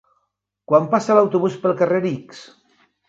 [0.71, 2.41] Quan passa l'autobús pel carrer X?